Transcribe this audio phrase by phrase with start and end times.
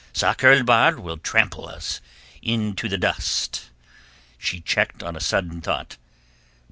[0.13, 2.01] Sakr el Bahr will trample us
[2.41, 3.69] into the dust."
[4.39, 5.97] She checked on a sudden thought.